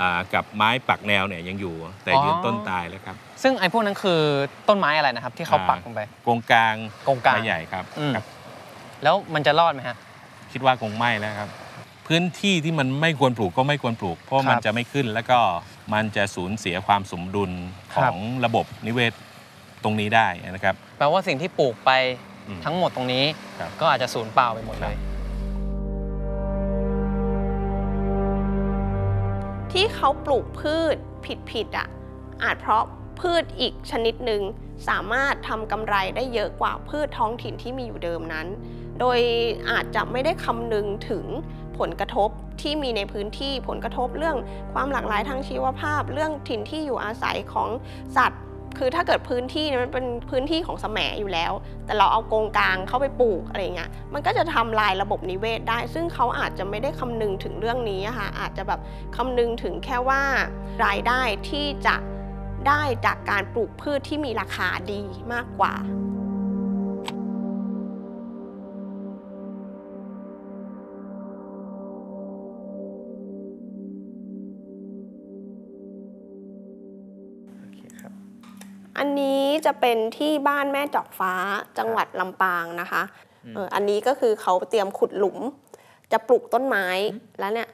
[0.00, 1.74] อ่ากับไม้ปักแนวเนี่ยยังอยู่
[2.04, 4.20] แต่อ๋อยืนต้นตายแล้วครับ ซึ่งไอ้พวกนั้นคือ
[4.68, 6.74] ต้นไม้อะไรนะครับ ที่เขาปักลงไปกงกลาง
[7.08, 8.24] กงกลางไม้ใหญ่ครับอืมครับ
[9.02, 9.96] แล้วมันจะรอดไหมฮะ
[10.52, 11.48] คิดว่าคงไม่แล้วครับ
[12.06, 15.38] พื้นที่ที่มันไม่ควรปลูกก็ไม่ควรปลูก เพราะครับมันจะไม่ขึ้นแล้วก็
[15.94, 17.50] มันจะสูญเสียความสมดุล
[17.92, 19.12] ขครัอบงระบบนิเวศ
[19.84, 21.90] ตรงนี้ได้นะครับแปลว่าสิ่งที่ปลูกไป
[22.48, 23.24] อืมทั้งหมดตรงนี้
[23.60, 24.96] ครับก็อาจจะสูญเปล่าไปหมดเลย
[29.74, 30.96] ที่เขาปลูกพืช
[31.50, 31.88] ผิดๆอะ
[32.42, 32.84] อาจเพราะ
[33.20, 34.42] พืชอีกชนิดหนึ่ง
[34.88, 38.46] สามารถทำกำไรได้เยอะกว่าพืชท้องถิ่นที่มีอยู่เดิมนั้น
[39.00, 39.18] โดย
[39.70, 41.24] อาจจะไม่ได้คำนึงถึง
[41.78, 42.28] ผลกระทบ
[42.60, 44.36] ที่มีในพื้นที่ผลกระทบเรื่อง
[44.72, 47.68] ความหลากหลายทางชีวภาพ เรื่องถิ่นที่อยู่อาศัยของ
[48.16, 48.42] สัตว์
[48.78, 51.52] คือถ้าเกิดพื้นที่เนี่ยมันเป็นพื้นที่ของแสมอยู่แล้ว
[51.86, 58.80] แต่เราเอาโกงกลางเข้าไปปลูกอะไรเงี้ยมันก็จะทำลายระบบนิเวศได้ ซึ่งเขาอาจจะไม่ได้คำนึงถึงเรื่องนี้ค่ะอาจจะแบบ
[59.16, 60.22] คำนึงถึงแค่ว่า
[60.84, 61.96] รายได้ที่จะ
[62.68, 65.74] ได้จากการปลูกพืชที่มีราคาดีมากกว่า
[78.98, 81.32] อันนี้จะเป็นที่บ้านแม่จอกฟ้า
[81.78, 83.02] จังหวัดลำปางนะคะ
[83.54, 85.38] เอออันนี้ก็คือเขาเตรียมขุดหลุม
[86.12, 86.86] จะปลูกต้นไม้
[87.40, 87.68] แล้วเนี่ย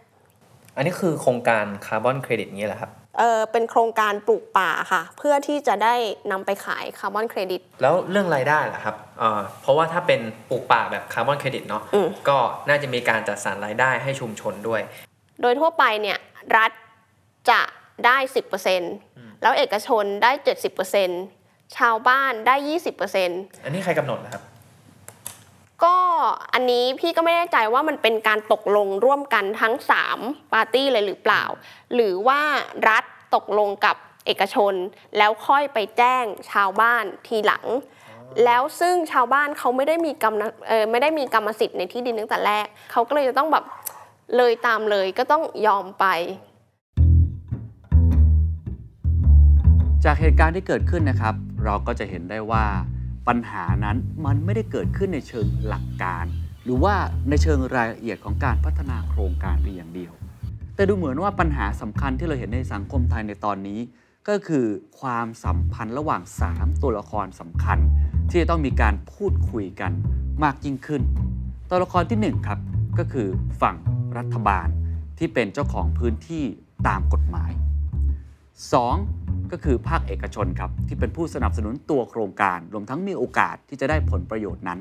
[0.77, 5.95] อันนี้คือโครงการคาร์บอนเครดิตนี้แหละครับเออเป็นโครงการปลูกป่าค่ะ เพื่อที่จะได้
[6.33, 14.81] นำไปขายคาร์บอนเครดิต แล้วเรื่องรายได้ล่ะครับเอ่อเพราะว่าถ้าเป็นปลูกป่าแบบคาร์บอนเครดิตเนาะอืมก็น่าจะมีการจัดสรรรายได้ให้ชุมชนด้วย
[15.41, 16.19] โดยทั่วไปเนี่ย
[16.57, 16.71] รัฐ
[17.51, 17.61] จะ
[18.07, 18.17] ได้
[18.79, 20.31] 10% แล้วเอกชนได้
[21.05, 22.55] 70%ชาวบ้านได้
[23.11, 24.43] 20%อันนี้ใครกำหนดนะครับ
[25.85, 25.97] ก็
[26.55, 29.75] อันนี้พี่ก็ไม่แน่ใจว่ามันเป็นการตกลงร่วมกันทั้ง
[30.15, 31.45] 3 ปาร์ตี้เลยหรือเปล่า
[31.95, 32.41] หรือว่า
[32.89, 34.75] รัฐตกลงกับเอกชน
[35.19, 37.65] แล้วค่อยไปแจ้งชาวบ้านทีหลัง
[38.45, 40.35] แล้วซึ่งชาวบ้านเขาไม่ได้มีกรรม
[40.69, 43.65] เออไม่ได้มีกรรมสิทธิ์ในที่ดินตั้งแต่แรก เขาก็เลยจะต้องแบบ
[44.37, 46.07] เลยตามเลยก็ต้องยอมไป
[50.05, 51.35] จากเหตุการณ์ที่เกิดขึ้นนะครับ
[51.65, 52.65] เราก็จะเห็นได้ว่า
[53.29, 56.25] ปัญหานั้นมันไม่ได้เกิดขึ้นในเชิงหลักการ
[56.65, 56.95] หรือว่า
[57.29, 60.13] ในเชิงรายละเอียดของการพัฒนาโครงการเพียงอย่างเดียว
[60.75, 63.81] แต่ดูเหมือนว่าปัญหาสำคัญที่เราเห็นในสังคมไทยในตอนนี้
[64.29, 64.67] ก็คือ
[65.01, 67.79] ความสัมพันธ์ระหว่าง 3 ตัวละครสำคัญ
[68.31, 69.93] ที่จะต้องมีการพูดคุยกัน
[70.45, 71.03] มากยิ่งขึ้น
[71.71, 72.59] ตัวละครที่1ครับ
[72.99, 73.29] ก็คือ
[73.63, 73.77] ฝั่ง
[74.19, 74.69] รัฐบาล
[75.19, 76.45] ที่เป็นเจ้าของพื้นที่
[76.89, 77.53] ตามกฎหมาย
[78.73, 79.20] 2.
[79.53, 84.79] ก็คือภาคเอกชนครับที่เป็นผู้สนับสนุนตัวโครงการ รวมทั้งมีโอกาสที่จะได้ผลประโยชน์นั้น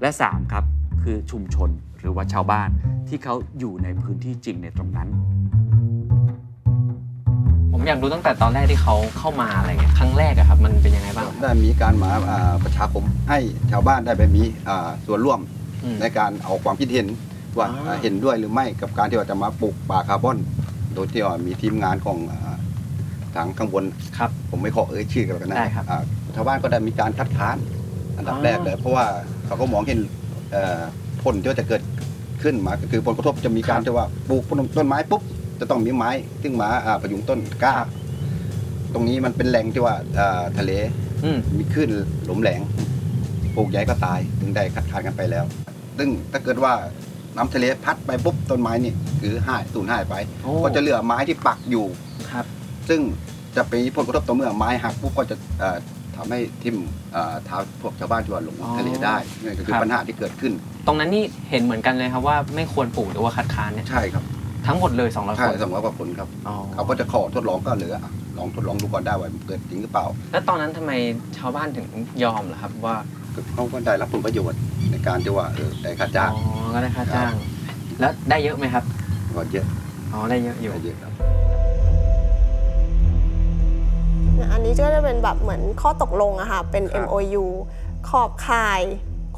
[0.00, 0.64] และ 3 ครับ
[1.02, 1.70] คือชุมชน
[2.00, 2.68] หรือว่าชาวบ้าน
[3.08, 5.08] ที่เขาอยู่ในพื้นที่จริงในตรงนั้น
[7.72, 13.38] ผมอยากรู้ตั้งแต่ตอนแรกที่เขาเข้ามาอะไรเงี้ยครั้งแรกอะครับมันเป็นยังไงบ้างได้มีการมาอ่าประชาคมให้
[13.70, 15.40] ชาวบ้านได้ไปมีอ่าส่วนร่วม
[15.84, 17.06] อืมในการเอาความคิดเห็น
[17.56, 20.38] ว่าอ๋ออ่า เห็นด้วยหรือไม่กับการที่ว่าจะมาปลูกป่าคาร์บอน
[20.94, 22.56] โดยที่ว่ามีทีมงานของอ่า
[23.36, 23.84] ทางข้างบน
[24.18, 26.00] ครับ ผมไม่ขอเอ่ยชื่อกันแล้วกันนะได้ครับอ่า
[26.34, 27.56] ชาวบ้านก็ได้มีการคัดค้าน
[28.16, 29.06] อันดับอ๋อ แรกเลย เพราะว่า
[29.46, 29.98] เขาก็มองเห็น
[30.52, 30.80] เอ่อ
[31.22, 31.82] ผลที่ว่าจะเกิด
[32.42, 34.42] ขึ้นมาก็คือผลกระทบจะมีการที่ว่าปลูก
[34.78, 35.22] ต้นไม้ปุ๊บ
[35.60, 36.10] จะต้องมีไม้
[36.42, 37.74] ซึ่งมาอ่าประยุงต้นกล้า
[38.94, 40.72] ตรงนี้มันเป็นแหล่งที่ว่าอ่าทะเล
[41.24, 41.90] อืม มีคลื่น
[42.28, 42.60] ลมแรง
[43.56, 45.44] ปลูกใหญ่ก็ตาย ถึงได้คัดค้านกันไปแล้ว
[45.98, 46.72] ซึ่งถ้าเกิดว่า
[47.36, 51.86] น้ำทะเลพัดไปปุ๊บต้นไม้นี่คือหายสูญหายไป โอ้ก็จะเหลือไม้ที่ปักอยู่
[52.30, 52.44] ครับ
[52.88, 53.00] ซึ่ง
[53.56, 55.76] จะไปมีผลกระทบต่อเมื่อไม้หักปุ๊บก็จะเอ่อ
[56.16, 56.76] ทำให้ทิ่ม
[57.12, 60.52] เอ่อเท้าพวกชาวบ้านที่ว่าลงอ๋อทะเลได้นี่นก็คือครับปัญหาที่เกิดขึ้น
[60.86, 64.24] ตรงนั้นนี่เห็นเหมือนกันเลยครับว่าไม่ควรปลูกหรือว่าคัดค้านเนี่ยใช่ครับ
[64.66, 70.92] ทั้งหมดเลย200ใช่คนสองร้อยกว่าคนครับอ๋อเขาก็จะขอทดลองก็เหลืออะลองทดลองดูก่อนได้ว่ามันเกิดจริงหรือเปล่า แล้วตอนนั้นทำไม
[71.38, 71.86] ชาวบ้านถึง
[72.24, 72.96] ยอมล่ะครับว่า
[73.54, 76.42] เขาก็ได้รับผลประโยชน์ในการที่ว่าเออได้ค่าจ้างอ๋อ
[76.74, 77.32] ก็ได้ค่าจ้าง
[78.00, 78.84] แล้วได้เยอะไหมครับ
[79.36, 79.66] ก็เยอะ
[80.12, 81.12] อ๋อได้เยอะอยู่ได้เยอะครับ
[84.52, 87.44] อันนี้ก็จะเป็นแบบเหมือนข้อตกลงอะค่ะ เป็น ครับ MOU
[88.08, 88.80] ขอบข่าย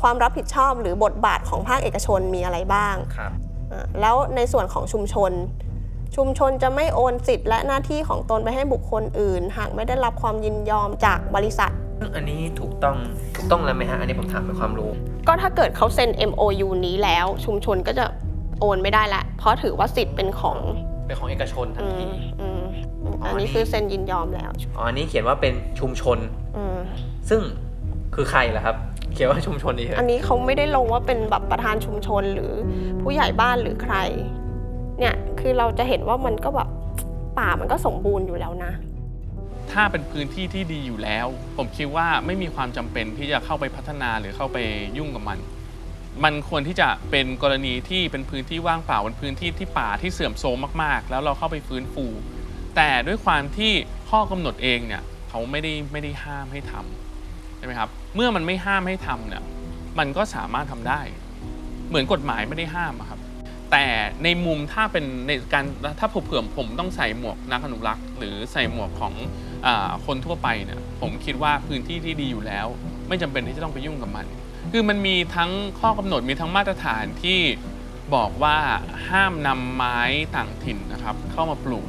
[0.01, 3.33] ความรับผิดชอบหรือบทบาทของภาคเอกชนมีอะไรบ้าง ครับ
[3.73, 5.33] อะแล้วในส่วนของชุมชน
[6.17, 11.73] ชุมชนจะไม่โอนสิทธิ์และหน้าที่ของตนไปให้บุคคลอื่น หากไม่ได้รับความยินยอมจากบริษัท
[12.17, 12.97] อันนี้ถูกต้อง
[13.37, 14.91] ถูกต้องแล้วไหมฮะ อันนี้ผมถามเป็นความรู้
[15.29, 18.05] ก็ถ้าเกิดเขาเซ็น MOU นี้แล้ว ชุมชนก็จะ
[18.61, 20.59] โอนไม่ได้ละ เพราะถือว่าสิทธิ์เป็นของ
[21.07, 22.56] เป็นของเอกชนทันอืที มอืม
[23.07, 26.19] อืมอ๋ออัอันนี้นี่คือเซ็นยินยอมแล้ว อ๋ออันนี้เขียนว่าเป็นชุมชน
[26.57, 26.77] อืม
[27.29, 27.41] ซึ่ง
[28.15, 28.77] คือใครล่ะครับ
[29.15, 32.53] เขียนว่าชุมชนนี่เหรอันนี้เขาไม่ได้ลงว่าเป็นแบบประธานชุมชนหรือ
[33.03, 33.97] ผู้ใหญ่บ้านหรือใคร
[34.99, 36.69] เนี่ยคือเราจะเห็นว่ามันก็แบบ
[37.39, 38.73] ป่ามันก็สมบูรณ์อยู่แล้วนะ
[39.73, 44.59] ถ้าเป็นพื้นที่ที่ดีอยู่แล้ว ผมคิดว่าไม่มีความจำเป็นที่จะเข้าไปพัฒนาหรือเข้าไป
[44.99, 45.39] ยุ่งกับมัน
[46.25, 52.05] มันควรที่จะเป็นกรณีที่เป็นพื้นที่ว่างเปล่าเป็นพื้นที่ที่ป่าที่เสื่อมโทรมมากๆ แล้วเราเข้าไปฟื้นฟู
[52.77, 53.73] แต่ด้วยความที่
[54.11, 59.43] ข้อกำหนดเองเนี่ยเขาไม่ได้ไม่ได้ห้ามให้ทำใช่ไหมครับเมื่อมันไม่ห้ามให้ทำเนี่ย
[59.99, 61.01] มันก็สามารถทำได้
[61.89, 63.21] เหมือนกฎหมายไม่ได้ห้ามครับ
[63.73, 63.87] แต่
[64.25, 65.65] ในมุมถ้าเป็นในการ
[66.01, 69.13] ถ้าผมเผื่อผมต้องใส่หมวกนักอนุรักษ์ หรือใส่หมวกของ
[69.67, 69.69] อ
[70.07, 72.67] คนทั่วไปเนี่ยผมคิดว่าพื้นที่ที่ดีอยู่แล้ว
[73.09, 74.27] ไม่จำเป็นที่จะต้องไปยุ่งกับมัน
[74.73, 77.41] คือมันมีทั้งข้อกำหนดมีทั้งมาตรฐานที่
[78.15, 78.57] บอกว่า
[79.09, 79.99] ห้ามนำไม้
[80.37, 81.87] ต่างถิ่นนะครับ เข้ามาปลูก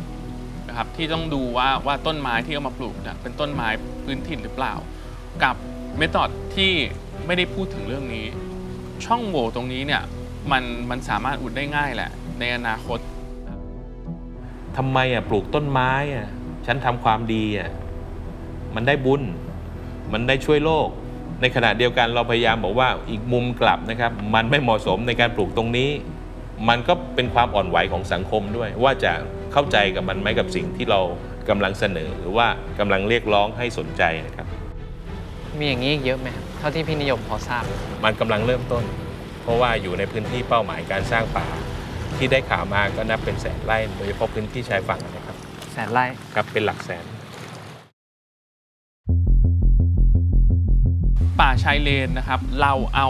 [0.77, 3.67] ครับที่ต้องดูว่าว่าต้นไม้ที่เอามาปลูกเนี่ยเป็นต้นไม้
[4.03, 4.73] พื้นถิ่นหรือเปล่า
[5.43, 5.55] กับ
[5.97, 6.71] เมธอดที่
[7.25, 8.25] ไม่ได้พูดถึงเรื่องนี้
[9.05, 10.03] ช่องโหว่ตรงนี้เนี่ย
[10.51, 12.99] มันมันสามารถอุดได้ง่ายแหละ ในอนาคต
[14.77, 16.27] ทำไมอะปลูกต้นไม้อะ
[16.65, 17.69] ฉันทำความดีอะ
[18.75, 19.21] มันได้บุญ
[20.13, 20.87] มันได้ช่วยโลก
[21.41, 25.89] ในขณะเดียวกันเราพยายามบอกว่าอีกมุมกลับนะครับ มันไม่เหมาะสมในการปลูกตรงนี้
[26.69, 29.13] มันก็เป็นความอ่อนไหวของสังคมด้วยว่าจะ
[29.53, 30.99] เข้าใจกับมันไหมกับสิ่งที่เรา
[31.49, 32.47] กำลังเสนอ หรือว่า
[32.79, 34.47] กำลังเรียกร้องให้สนใจนะครับ
[35.57, 37.63] มีอย่างนี้อีกเยอะไหมครับเท่าที่พี่นิยมพอทราบ
[38.03, 38.83] มันกำลังเริ่มต้น
[39.41, 41.47] เพราะว่าอยู่ในพื้นที่เป้าหมายการสร้างป่า
[42.17, 45.35] ที่ได้ข่าวมาก็นับเป็นแสนไร่โดยเฉพาะพื้นที่ชายฝั่งนะครับ
[45.73, 47.05] แสนไร่ครับเป็นหลักแสน
[51.39, 53.09] ป่าชายเลนนะครับ เราเอา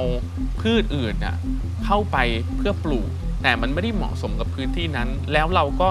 [0.62, 1.36] พืชอื่นน่ะ
[1.86, 2.18] เข้าไป
[2.58, 3.10] เพื่อปลูก
[3.44, 5.90] แต่มันไม่ได้เหมาะสมกับพื้นที่นั้น แล้วเราก็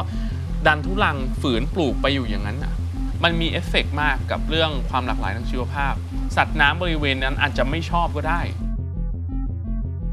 [0.66, 2.74] ดันทุลังฝืนปลูกไปอยู่อย่างนั้นน่ะ
[3.22, 5.94] มันมีเอฟเฟกต์มากกับเรื่องความหลากหลายทางชีวภาพ
[6.36, 8.40] สัตว์น้ำบริเวณนั้นอาจจะไม่ชอบก็ได้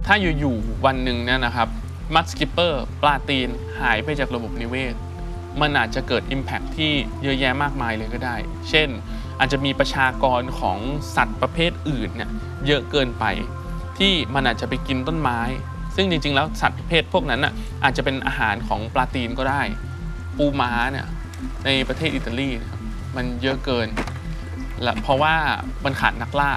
[0.06, 1.68] ถ้าอยู่ๆวันหนึ่งเนี่ยนะครับ
[2.14, 4.96] mudskipper ปลาตีนหายไปจากระบบนิเวศ
[5.62, 6.92] มันอาจจะเกิด impact ที่
[7.24, 8.36] เยอะแยะมากมายเลยก็ได้
[8.70, 8.90] เช่น
[9.40, 10.78] อาจจะมีประชากรของ
[11.16, 12.30] สัตว์ประเภทอื่นเนี่ย
[12.66, 13.26] เยอะเกินไป
[13.98, 15.40] ที่มันอาจจะไปกินต้นไม้
[15.96, 19.62] ซึ่งจริงๆ แล้วสัตว์ประเภทพวกนั้นน่ะอาจจะเป็นอาหารของปลาตีนก็ได้
[20.38, 21.08] ปูม้าเนี่ย
[21.66, 22.82] ในประเทศอิตาลีนะครับ
[23.16, 23.88] มันเยอะเกิน
[24.84, 25.36] และเพราะว่า
[25.86, 26.54] มันขาดนักล่า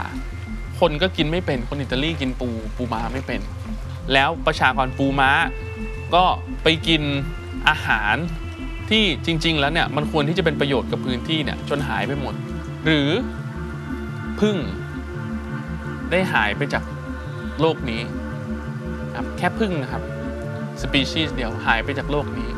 [0.80, 3.40] คนก็กินไม่เป็นคนอิตาลีกินปูปูม้าไม่เป็น
[4.12, 5.30] แล้วประชากรปูม้า
[6.14, 6.24] ก็
[6.62, 7.02] ไปกิน
[7.68, 8.14] อาหาร
[8.90, 12.34] ที่จริง ๆ แล้วเนี่ยมันควรที่จะเป็นประโยชน์กับพื้นที่เนี่ยจนหายไปหมด
[12.84, 13.08] หรือ
[14.40, 14.56] พึ่ง
[16.10, 16.84] ได้หายไปจาก
[17.60, 18.00] โลกนี้
[19.16, 20.02] ครับแค่พึ่งนะครับ
[20.82, 22.48] สปีชีส์เดียวหายไปจากโลกนี้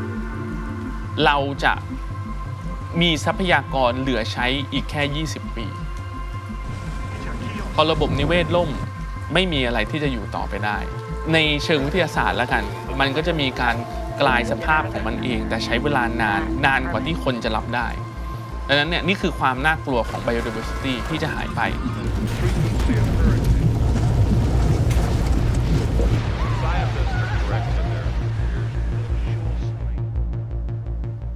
[1.25, 1.73] เราจะ
[3.01, 5.65] มีทรัพยากรเหลือใช้อีกแค่ 20 ปี
[7.73, 8.69] พอระบบนิเวศล่ม
[9.33, 10.77] ไม่มีอะไรที่จะอยู่ต่อไปได้
[11.33, 12.63] ในเชิงวิทยาศาสตร์แล้วกัน
[12.99, 13.75] มันก็จะมีการ
[14.21, 17.87] กลายสภาพของมันเอง แต่ใช้เวลานานนานกว่าที่คนจะรับได้
[18.67, 21.61] ดังนั้นเนี่ยนี่คือความน่ากลัวของ biodiversity ที่จะหายไป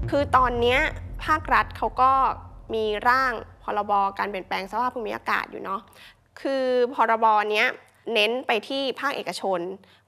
[0.10, 0.78] คือตอนนี้
[1.26, 2.12] ภาครัฐเขาก็
[2.74, 5.82] มีร่างพรบการเปลี่ยนแปลงสภาพภูมิอากาศอยู่เนาะ
[6.42, 7.68] คือพรบเนี้ย
[8.14, 9.60] เน้นไปที่ภาคเอกชน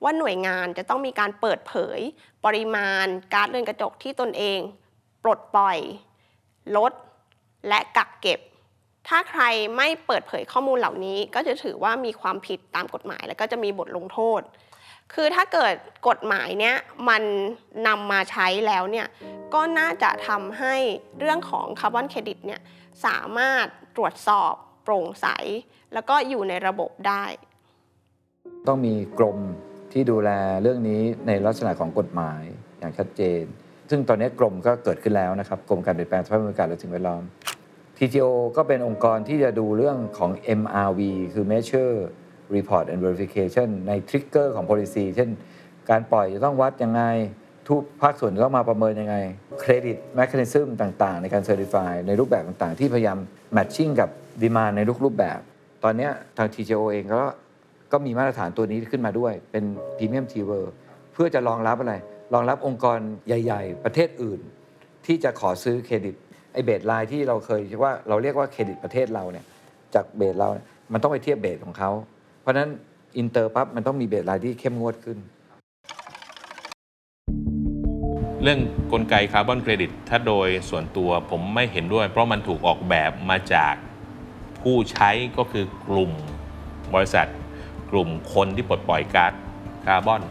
[0.03, 1.99] ว่าหน่วยงานจะต้องมีการเปิดเผย
[2.45, 4.59] ปริมาณก๊าซเรือนกระจกที่ตนเอง
[5.23, 5.77] ปลดปล่อย
[6.77, 6.91] ลด
[7.67, 8.39] และกักเก็บ
[9.07, 9.43] ถ้าใคร
[9.77, 14.41] ไม่เปิดเผยข้อมูลเหล่านี้ ก็จะถือว่ามีความผิดตามกฎหมาย แล้วก็จะมีบทลงโทษ
[15.13, 15.73] คือถ้าเกิด
[16.07, 16.75] กฎหมายเนี้ย
[17.09, 17.23] มัน
[17.87, 19.07] นำมาใช้แล้วเนี่ย
[19.53, 20.75] ก็น่าจะทำให้
[21.19, 22.61] เรื่องของคาร์บอนเครดิตเนี่ย
[23.05, 23.65] สามารถ
[23.95, 25.27] ตรวจสอบโปร่งใส
[25.93, 27.25] แล้วก็อยู่ในระบบได้
[28.67, 29.37] ต้องมีกรม
[29.93, 30.29] ที่ดูแล
[30.61, 32.41] เรื่องนี้ในลักษณะของกฎหมาย
[32.79, 33.43] อย่างชัดเจน
[33.89, 37.23] ซึ่งตอนนี้กรมก็เกิดขึ้นแล้วนะครับกรมการเปลี่ยนแปลงสภาพภูมิอากาศและสิ่งแวดล้อม
[37.97, 41.01] TTO ก็เป็นองค์กรที่จะดูเรื่องของ MRV
[41.33, 41.95] คือ Measure
[42.55, 45.29] Report and Verification ใน Trigger ของ policy เช่น
[45.89, 47.03] การปล่อยจะต้องวัดยังไง
[47.69, 49.15] ทุกภาคส่วนจะต้องมาประเมินยังไง
[49.63, 53.17] Credit Mechanism ต่างๆ ในการ Certify ในรูปแบบต่างๆ ที่พยายาม
[53.57, 54.09] Matching กับ
[54.43, 55.39] demand ในทุกรูปแบบ
[55.83, 57.23] ตอนนี้ทาง TGO เองก็
[57.91, 59.63] ก็มีมาตรฐานตัวนี้ขึ้นมาด้วย เป็น
[59.97, 60.63] premium tier
[61.13, 61.95] เพื่อจะรองรับอะไร
[62.33, 64.39] รองรับองค์กรใหญ่ ๆ ประเทศอื่น
[65.05, 66.15] ที่จะขอซื้อเครดิต
[66.53, 69.45] ไอ้ baseline ที่เราเคยว่าเราเรียกว่าเครดิตประเทศเราเนี่ย
[69.95, 71.91] จาก base เราเนี่ยมันต้องไปเทียบ base ของเขา
[72.45, 72.71] เพราะฉะนั้น
[73.17, 75.17] อินเตอร์ปั๊บมันต้องมี baseline ที่เข้มงวดขึ้น
[78.43, 78.59] เรื่อง
[78.91, 83.73] กลไกคาร์บอนเครดิต ถ้าโดยส่วนตัวผมไม่เห็นด้วย เพราะมันถูกออกแบบมาจาก
[84.61, 86.11] ผู้ใช้ก็คือกลุ่ม
[86.93, 87.27] บริษัท
[87.91, 89.33] กลุ่มคนที่ปลดปล่อยก๊าซ
[89.85, 90.21] คาร์บอน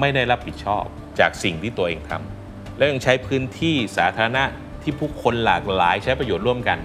[0.00, 0.84] ไม่ได้รับผิดชอบ
[1.18, 4.44] จากสิ่งที่ตัวเองทำและยังใช้พื้นที่สาธารณะ
[4.82, 6.78] ที่ผู้คนหลากหลายใช้ประโยชน์ร่วมกัน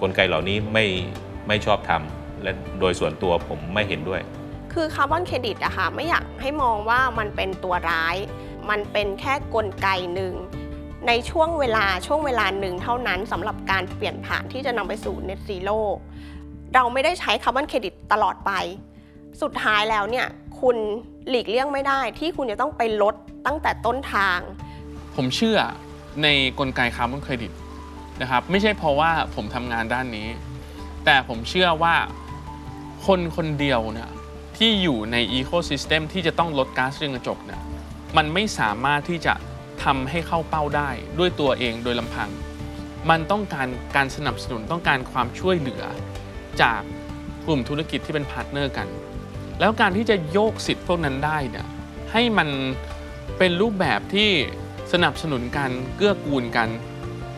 [0.00, 0.84] กลไกเหล่านี้ไม่
[1.48, 4.20] ไม่ชอบทำ และโดยส่วนตัวผมไม่เห็นด้วย
[4.72, 8.16] คือคาร์บอนเครดิตอะค่ะไม่อยากให้มองว่ามันเป็นตัวร้าย
[8.70, 10.34] มันเป็นแค่กลไกหนึ่ง
[11.06, 15.78] ในช่วงเวลาช่วงเวลาหนึ่งเท่านั้นสำหรับการเปลี่ยนผ่านที่จะนำไปสู่ Net Zero
[16.74, 18.52] เราไม่ได้ใช้คาร์บอนเครดิตตลอดไป
[19.42, 20.26] สุดท้ายแล้วเนี่ย
[20.60, 20.76] คุณ
[21.28, 23.14] หลีกเลี่ยงไม่ได้ที่คุณจะต้องไปลด
[23.46, 24.38] ตั้งแต่ต้นทาง
[25.16, 25.58] ผมเชื่อ
[26.22, 27.52] ในกลไกคาร์บอนเครดิต
[28.20, 30.28] นะครับไม่ใช่เพราะว่าผมทำงานด้านนี้
[31.04, 31.94] แต่ผมเชื่อว่า
[33.06, 34.10] คนคนเดียวเนี่ย
[34.56, 37.62] ที่อยู่ใน ecosystem ที่จะต้องลดก๊าซเรือนกระจกเนี่ย
[38.16, 39.34] มันไม่สามารถที่จะ
[39.84, 42.30] ทำให้เข้าเป้าได้ด้วยตัวเองโดยลำพัง
[43.10, 45.82] มันต้องการการสนับสนุนต้องการความช่วยเหลือ
[46.62, 46.80] จาก
[47.46, 48.88] กลุ่มธุรกิจที่เป็น partner กัน
[49.60, 51.66] แล้วการที่จะโยกสิทธิ์พวกนั้นได้เนี่ย
[52.12, 52.48] ให้มัน
[53.38, 54.30] เป็นรูปแบบที่
[54.92, 56.68] สนับสนุนกันเกื้อกูลกัน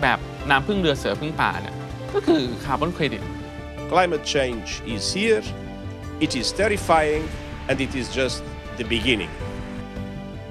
[0.03, 0.18] แบบ
[0.51, 1.75] น้ำพึ่งเรือเสือพึ่งป่าเนี่ย
[2.14, 3.22] ก็คือคาร์บอนเครดิต
[3.92, 5.42] Climate change is here,
[6.18, 7.28] it is terrifying,
[7.68, 8.42] and it is just
[8.78, 9.28] the beginning.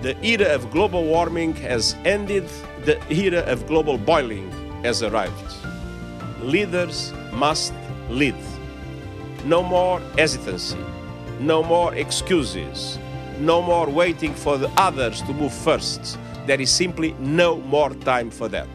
[0.03, 2.47] The era of global warming has ended,
[2.85, 4.51] the era of global boiling
[4.83, 5.55] has arrived.
[6.43, 7.73] Leaders must
[8.11, 8.35] lead.
[9.43, 10.77] No more hesitancy,
[11.39, 12.99] no more excuses,
[13.39, 16.19] no more waiting for the others to move first.
[16.45, 18.69] There is simply no more time for that.